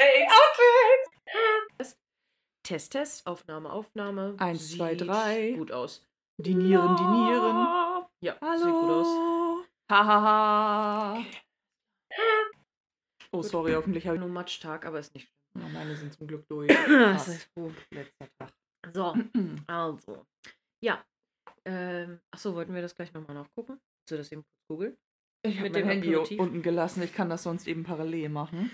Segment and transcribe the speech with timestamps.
[0.00, 0.32] Outtakes.
[1.76, 1.98] Outtakes.
[2.62, 4.34] Test, Test, Aufnahme, Aufnahme.
[4.38, 5.52] Eins, zwei, Sieht drei.
[5.56, 6.06] Gut aus.
[6.38, 8.06] Die Nieren, die Nieren.
[8.22, 8.56] Ja, Hallo.
[8.64, 9.66] sieht gut aus.
[9.90, 11.24] Hahaha.
[13.32, 13.44] Oh, Gut.
[13.44, 15.66] sorry, hoffentlich habe ich Nur Matschtag, aber ist nicht schlimm.
[15.66, 16.68] Oh, meine sind zum Glück durch.
[16.88, 17.74] Das ist gut.
[17.90, 18.52] Letzter Tag.
[18.92, 19.14] So,
[19.66, 20.26] also.
[20.82, 21.04] Ja.
[21.64, 23.80] Ähm, achso, wollten wir das gleich nochmal nachgucken?
[24.08, 24.96] Du das eben kurz googeln?
[25.42, 27.02] Ich habe Mit mein dem Handy unten gelassen.
[27.02, 28.70] Ich kann das sonst eben parallel machen.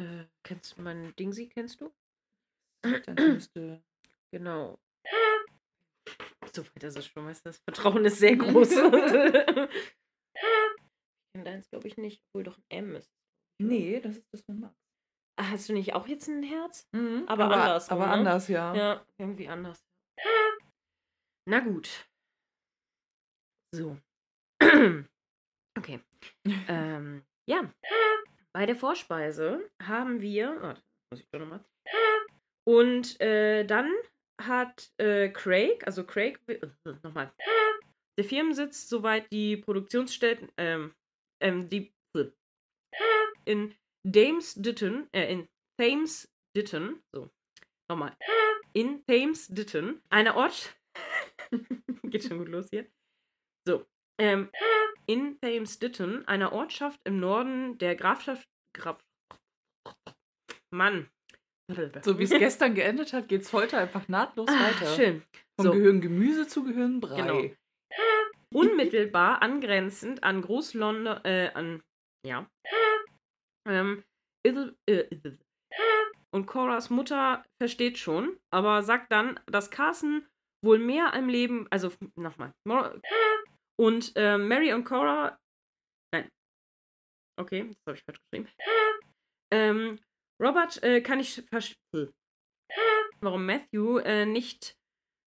[0.00, 1.92] Äh, kennst du meinen Dingsi, kennst du?
[4.32, 4.78] Genau.
[6.54, 8.70] So weit ist es schon, weißt du, das Vertrauen ist sehr groß.
[8.70, 8.76] ich
[11.34, 13.10] kenne deins, glaube ich, nicht, obwohl doch ein M ist.
[13.60, 14.74] Nee, das ist das von Max.
[15.36, 16.86] Ah, Hast du nicht auch jetzt ein Herz?
[16.92, 18.12] Mhm, Aber andersrum, Aber ne?
[18.12, 18.72] anders, ja.
[18.74, 19.84] Ja, irgendwie anders.
[21.48, 22.08] Na gut.
[23.74, 23.98] So.
[25.76, 26.00] okay.
[26.68, 27.74] ähm, ja.
[28.52, 30.60] Bei der Vorspeise haben wir.
[30.60, 31.64] Warte, muss ich doch nochmal.
[32.66, 33.90] Und äh, dann
[34.40, 36.58] hat äh, Craig, also Craig, äh,
[37.02, 37.32] nochmal.
[38.18, 40.94] Der Firmensitz, soweit die Produktionsstätten, ähm,
[41.42, 41.92] ähm, die
[43.44, 43.74] in
[44.06, 47.30] Thames Ditton, äh, in Thames Ditton, so,
[47.90, 48.16] nochmal,
[48.72, 50.76] in Thames Ditton, einer Ort,
[52.04, 52.86] geht schon gut los hier,
[53.66, 53.86] so,
[54.20, 54.50] ähm,
[55.10, 59.02] in Thames Ditton, einer Ortschaft im Norden der Grafschaft, Graf,
[60.72, 61.08] Mann,
[62.02, 64.86] So wie es gestern geendet hat, geht es heute einfach nahtlos ah, weiter.
[64.94, 65.22] schön,
[65.58, 65.72] Von So.
[65.72, 67.16] Gehirn Gemüse zu Gehirn Brei.
[67.16, 67.56] Genau.
[68.54, 71.82] unmittelbar angrenzend an Groß-London, äh, an,
[72.24, 72.48] ja,
[73.68, 74.04] ähm,
[74.46, 75.40] Ithel, äh, Ithel.
[76.32, 80.24] und Coras Mutter versteht schon, aber sagt dann, dass Carson
[80.64, 82.52] wohl mehr am Leben, also nochmal,
[83.80, 85.38] und äh, Mary und Cora,
[86.12, 86.28] nein,
[87.38, 88.48] okay, das habe ich falsch geschrieben,
[89.52, 89.98] ähm,
[90.40, 92.12] Robert äh, kann ich verstehen,
[93.20, 94.76] warum Matthew äh, nicht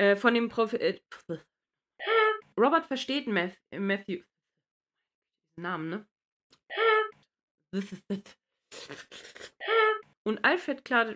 [0.00, 1.00] äh, von dem Prof äh,
[2.58, 4.24] Robert versteht Math Matthew.
[5.58, 6.06] Namen, ne?
[10.26, 11.14] Und Alfred klar.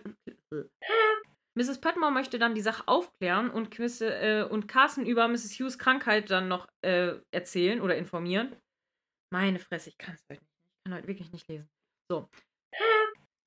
[1.56, 1.80] Mrs.
[1.80, 5.58] Petmore möchte dann die Sache aufklären und, Quiz, äh, und Carson über Mrs.
[5.58, 8.54] Hughes Krankheit dann noch äh, erzählen oder informieren.
[9.32, 10.52] Meine Fresse, ich kann es heute nicht.
[10.66, 11.68] Ich kann heute wirklich nicht lesen.
[12.10, 12.28] So.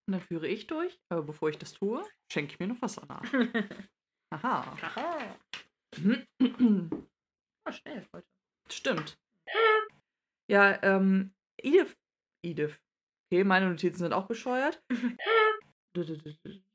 [0.07, 0.99] Und dann führe ich durch.
[1.09, 3.23] Aber bevor ich das tue, schenke ich mir noch Wasser nach.
[4.31, 4.77] Aha.
[4.81, 5.35] Aha.
[5.95, 8.27] Ah, schnell heute.
[8.71, 9.19] Stimmt.
[10.49, 11.31] Ja, ähm,
[11.61, 11.95] Edith.
[12.43, 12.79] Edith.
[13.31, 14.81] Okay, meine Notizen sind auch bescheuert.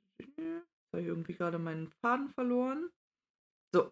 [0.95, 2.89] Habe ich irgendwie gerade meinen Faden verloren.
[3.75, 3.91] So.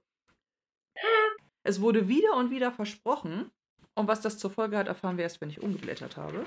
[1.67, 3.51] Es wurde wieder und wieder versprochen.
[3.99, 6.47] Und was das zur Folge hat, erfahren wir erst, wenn ich umgeblättert habe.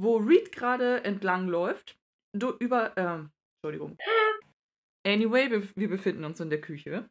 [0.00, 1.98] Wo Reed gerade entlang läuft,
[2.58, 3.98] über, ähm, Entschuldigung.
[5.06, 7.10] Anyway, wir, befinden uns in der Küche.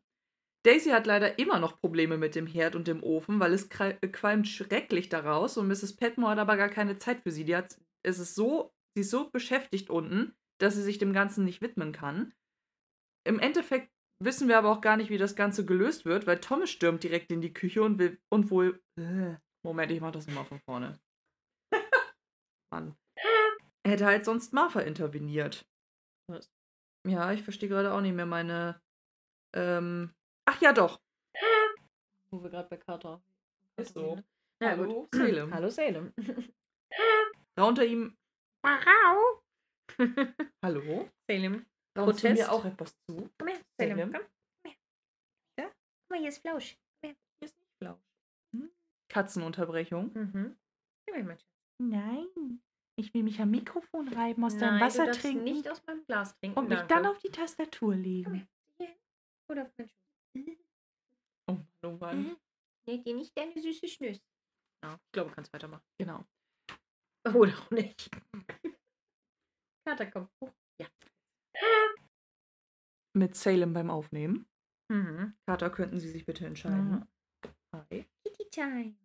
[0.66, 3.94] Daisy hat leider immer noch Probleme mit dem Herd und dem Ofen, weil es äh,
[4.08, 5.98] qualmt schrecklich daraus und Mrs.
[5.98, 7.46] Petmore hat aber gar keine Zeit für sie.
[7.46, 11.46] Die hat, es ist so, sie ist so beschäftigt unten, dass sie sich dem Ganzen
[11.46, 12.34] nicht widmen kann.
[13.26, 16.70] Im Endeffekt wissen wir aber auch gar nicht, wie das Ganze gelöst wird, weil Thomas
[16.70, 18.82] stürmt direkt in die Küche und will und wohl.
[18.98, 21.00] Äh, Moment, ich mach das nochmal von vorne.
[22.72, 22.96] Mann.
[23.86, 25.66] Hätte halt sonst Martha interveniert.
[26.30, 26.50] Was?
[27.06, 28.82] Ja, ich verstehe gerade auch nicht mehr meine.
[29.54, 30.14] Ähm.
[30.46, 31.02] Ach ja, doch.
[32.32, 33.22] Wo wir gerade bei Carter.
[33.78, 34.18] Ist so.
[34.62, 35.16] Ja, Hallo, gut.
[35.16, 35.54] Salem.
[35.54, 36.14] Hallo Salem.
[37.60, 38.18] Raunte ihm.
[38.64, 39.43] Wow.
[40.64, 41.10] Hallo?
[41.30, 41.66] Salem.
[41.98, 43.30] Raunst du mir auch etwas zu?
[43.38, 44.12] Komm her, Salem, Salem.
[44.14, 44.22] komm.
[44.64, 44.78] Komm her.
[45.60, 45.66] Ja?
[45.68, 46.78] Guck mal, hier ist Flausch.
[47.04, 48.02] Hier ist nicht Flausch.
[48.56, 48.72] Hm?
[49.10, 50.12] Katzenunterbrechung.
[50.14, 50.58] Mhm.
[51.80, 52.62] Nein.
[52.96, 55.84] Ich will mich am Mikrofon reiben, aus deinem Nein, Wasser du darfst trinken nicht aus
[55.88, 56.58] meinem Glas trinken.
[56.60, 56.94] und mich danke.
[56.94, 58.34] dann auf die Tastatur Komm legen.
[58.36, 58.48] her.
[58.78, 58.96] Hier.
[59.50, 60.58] Oder auf meinen Schoß.
[61.48, 62.24] Oh Mann, oh Mann.
[62.24, 62.38] Mhm.
[62.88, 64.22] Nee, dir nicht deine süße Schnüss.
[64.84, 65.84] Ja, ich glaube, du kannst weitermachen.
[65.98, 66.24] Genau.
[67.36, 68.10] Oder auch nicht.
[69.86, 70.30] Kater, komm.
[70.42, 70.54] hoch.
[70.80, 70.88] Ja.
[73.16, 74.48] Mit Salem beim Aufnehmen.
[74.92, 75.36] Mhm.
[75.46, 77.08] Kater, könnten Sie sich bitte entscheiden?
[77.76, 78.06] Hi.
[78.24, 78.96] Kitty Time.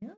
[0.00, 0.16] Ja.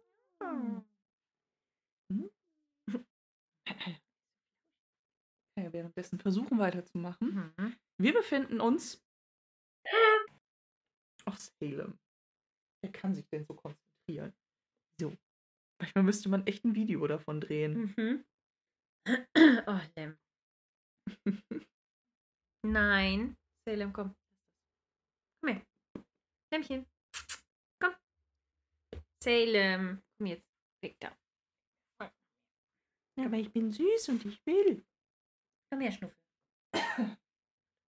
[5.58, 7.54] Ja, währenddessen versuchen weiterzumachen.
[7.56, 7.76] Mhm.
[7.98, 9.02] Wir befinden uns.
[11.24, 11.98] Ach, Salem.
[12.82, 14.34] Wer kann sich denn so konzentrieren?
[15.00, 15.16] So.
[15.80, 17.94] Manchmal müsste man echt ein Video davon drehen.
[17.96, 18.24] Mhm.
[19.66, 20.18] Oh, Lem.
[22.64, 23.36] Nein.
[23.68, 24.14] Salem, komm.
[25.40, 25.66] Komm her.
[26.52, 26.86] Lämmchen.
[27.80, 27.94] Komm.
[29.22, 30.02] Salem.
[30.18, 30.48] Komm jetzt.
[30.82, 31.16] Weg da.
[33.18, 34.84] Aber ich bin süß und ich will.
[35.70, 36.16] Komm her, Schnuffel.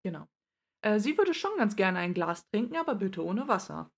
[0.05, 0.27] Genau.
[0.85, 3.91] Äh, sie würde schon ganz gerne ein Glas trinken, aber bitte ohne Wasser.